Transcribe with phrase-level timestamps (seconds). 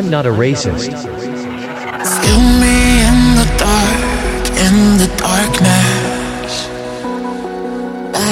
[0.00, 0.88] I'm not a racist.
[2.60, 4.00] Me in the dark,
[4.56, 6.52] in the darkness.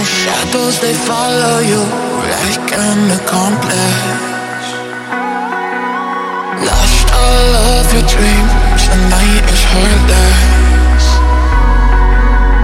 [0.01, 1.85] Shadows, they follow you
[2.25, 4.69] like an accomplice.
[6.65, 9.63] Lost all of your dreams, the night is.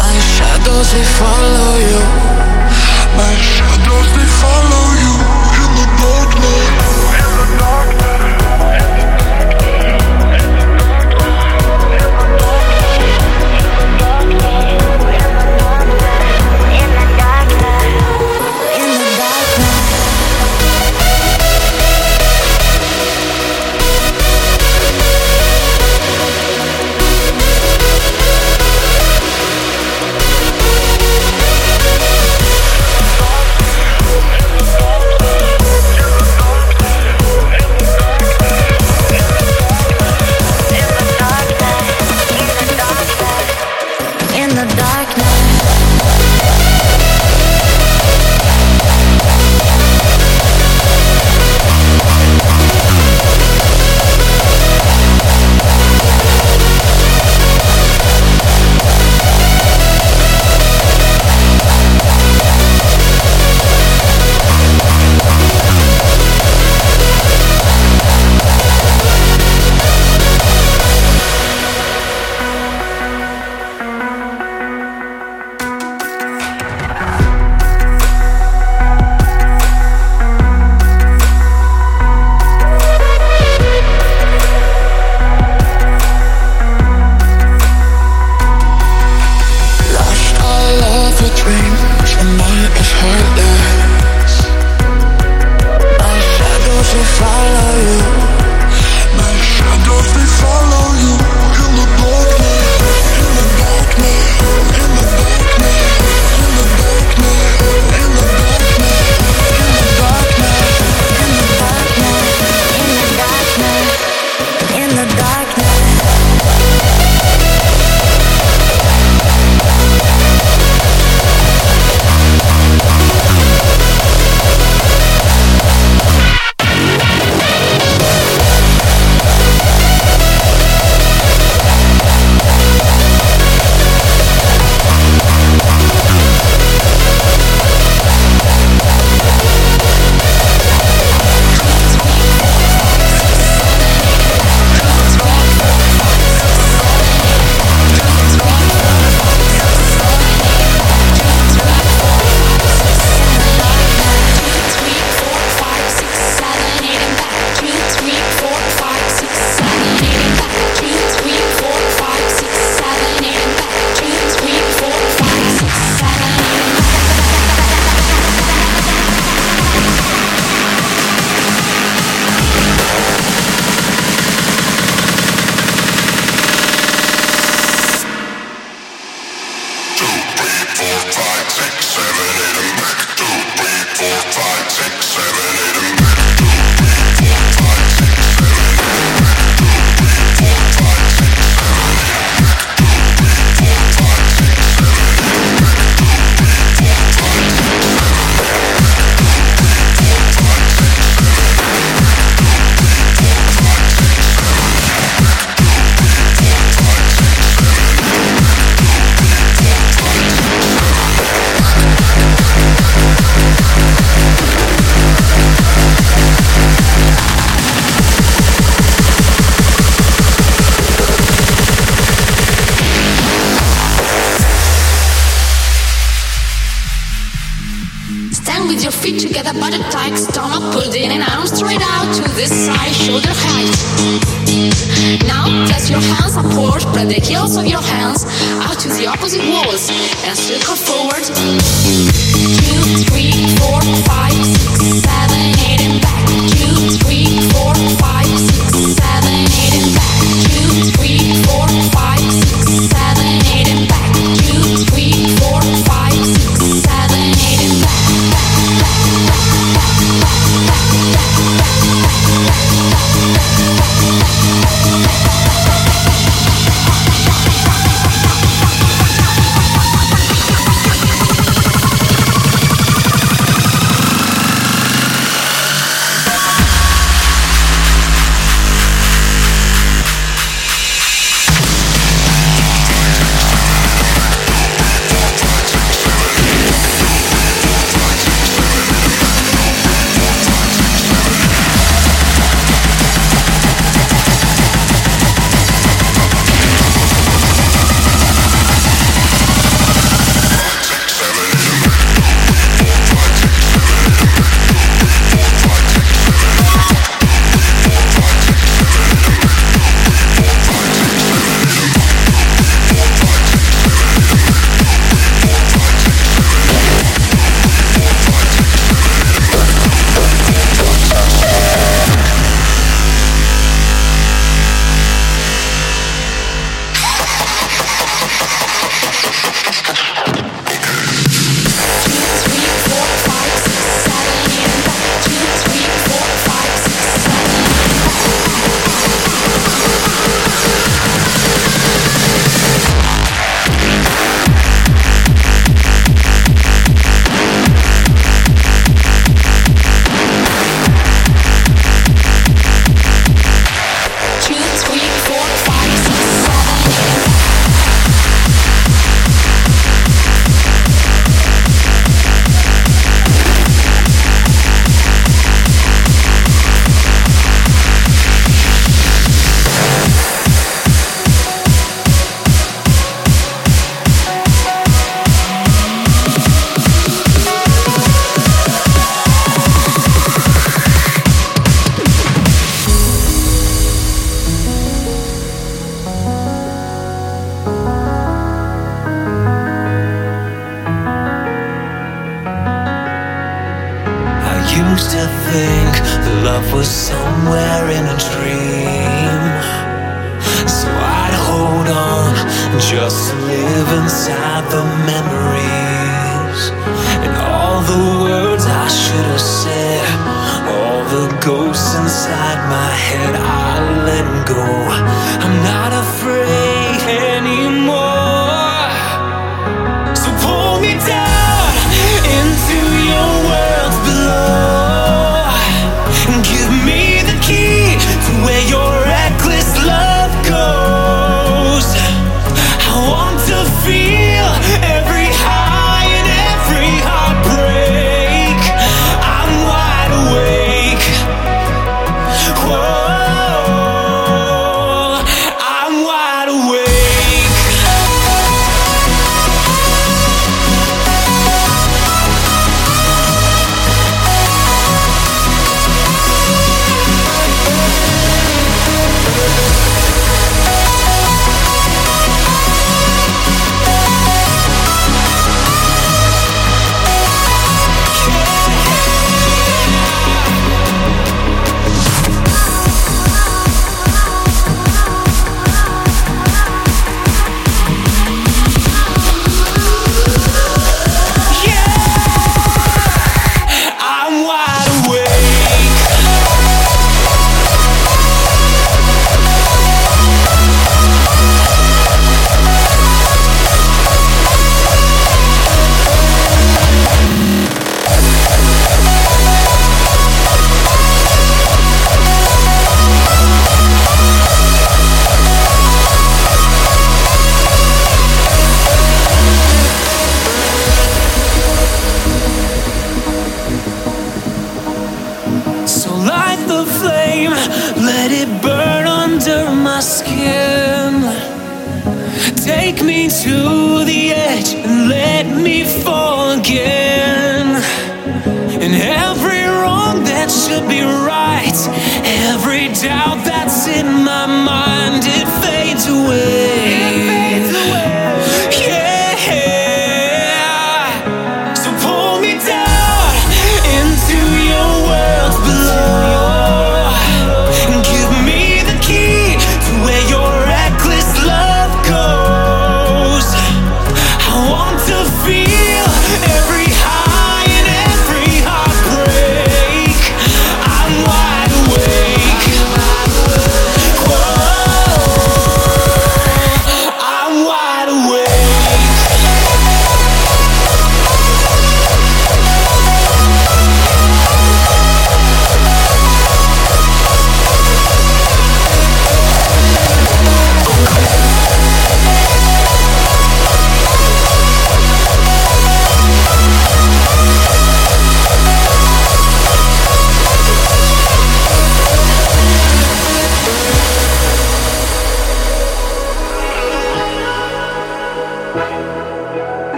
[0.00, 2.00] My shadows, they follow you.
[3.20, 4.85] My shadows, they follow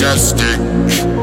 [0.00, 1.19] fantastic.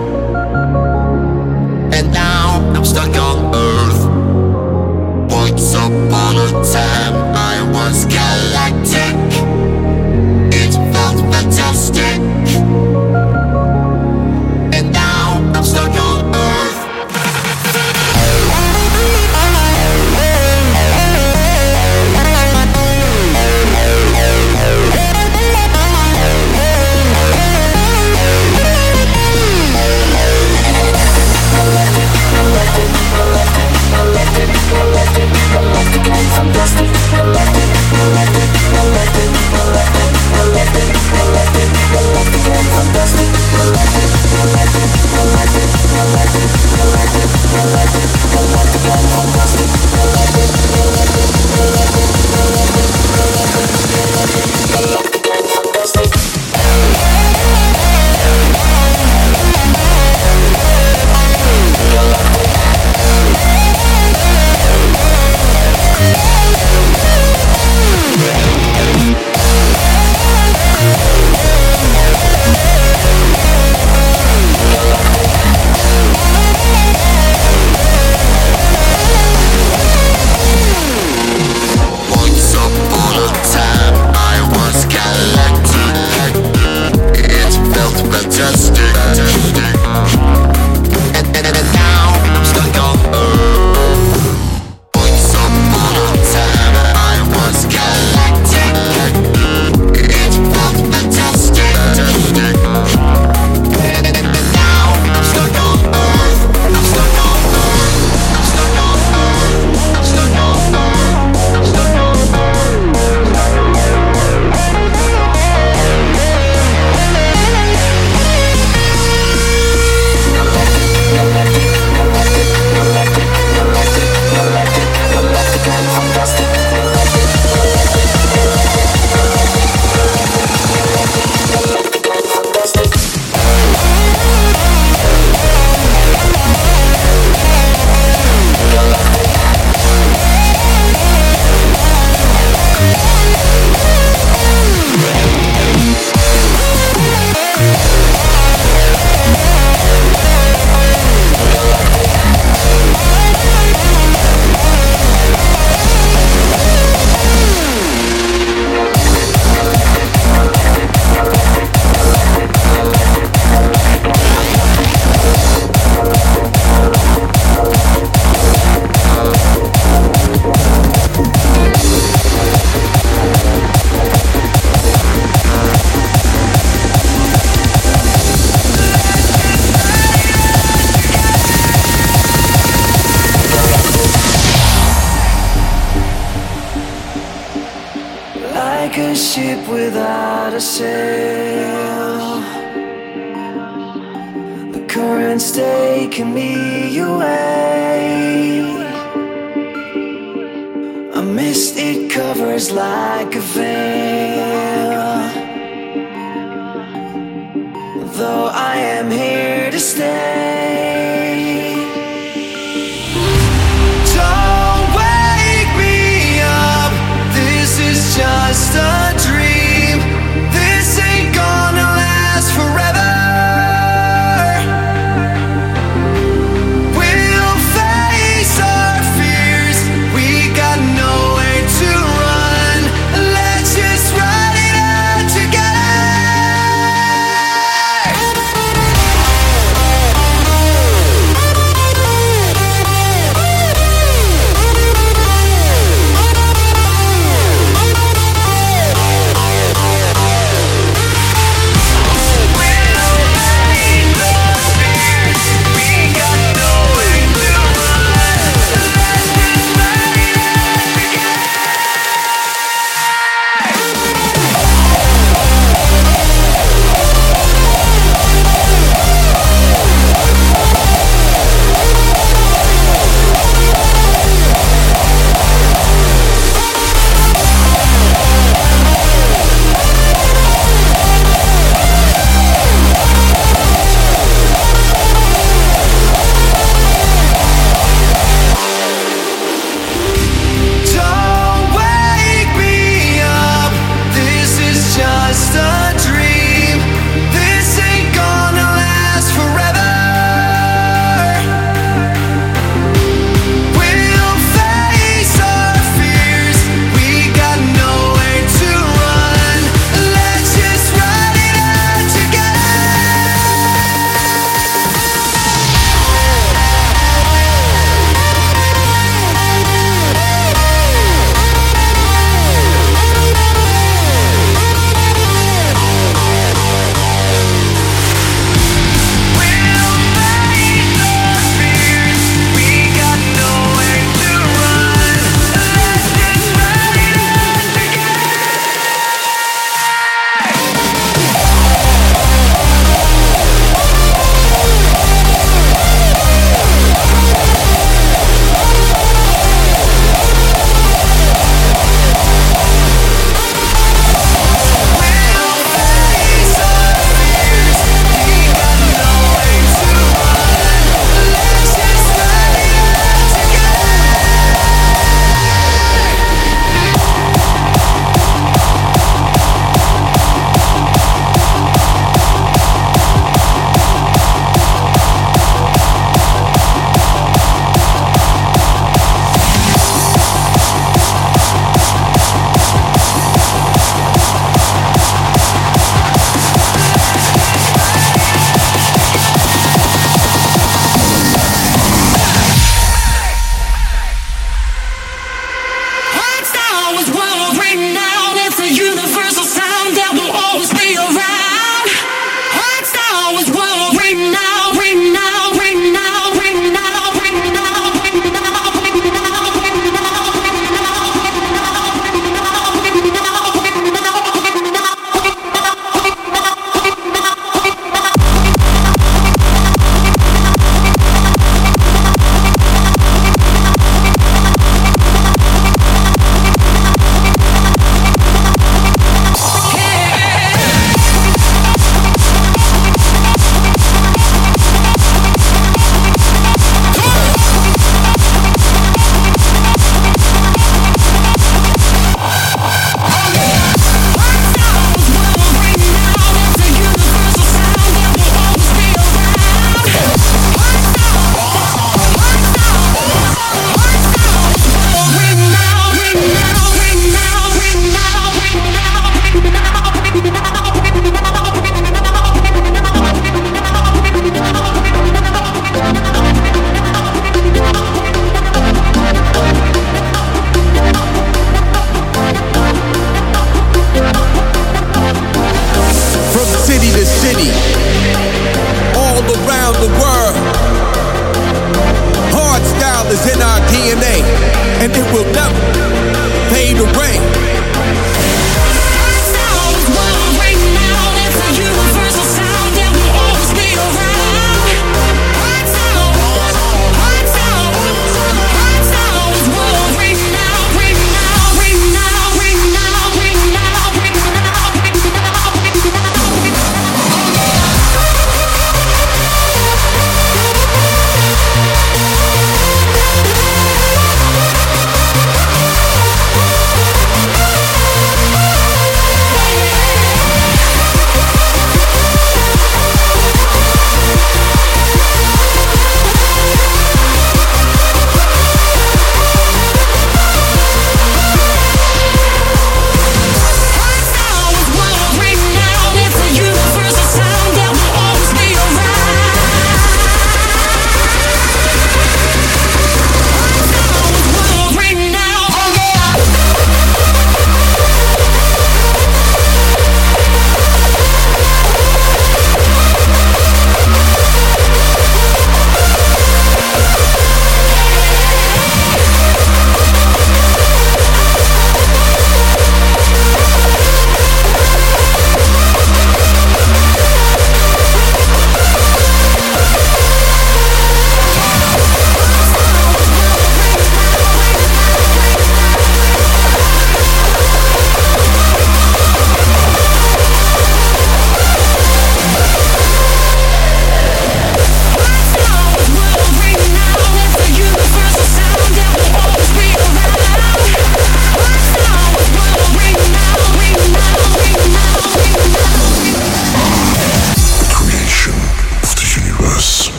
[207.99, 210.56] Though I am here to stay.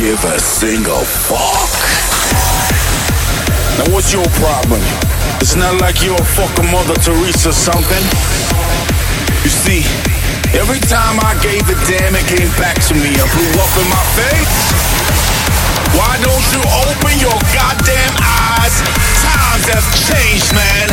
[0.00, 1.68] Give a single fuck.
[3.76, 4.80] Now what's your problem?
[5.44, 8.04] It's not like you're a fucking Mother Teresa or something.
[9.44, 9.84] You see,
[10.56, 13.12] every time I gave a damn, it came back to me.
[13.12, 14.56] I blew up in my face.
[15.92, 18.80] Why don't you open your goddamn eyes?
[19.20, 20.88] Times have changed, man.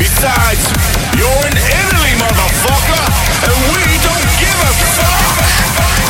[0.00, 0.64] Besides,
[1.20, 3.04] you're in Italy, motherfucker,
[3.52, 6.01] and we don't give a fuck.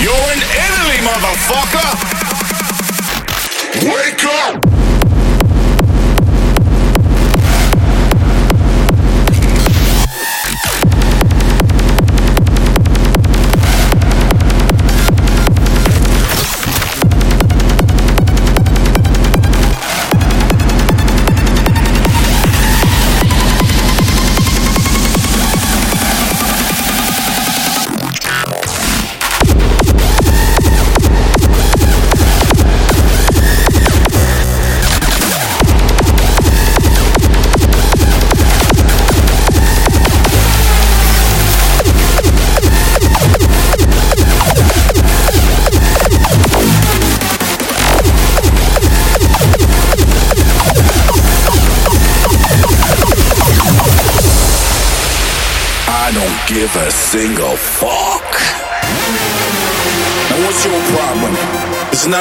[0.00, 1.90] You're Italy, motherfucker!
[3.84, 4.67] Wake up!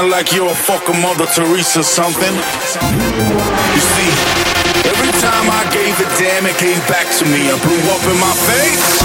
[0.06, 2.34] Like you're a fucking Mother Teresa something.
[2.34, 4.12] You see,
[4.86, 7.50] every time I gave a damn, it came back to me.
[7.50, 9.02] I blew up in my face.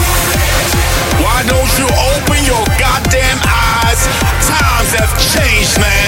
[1.24, 4.04] Why don't you open your goddamn eyes?
[4.44, 6.01] Times have changed, man.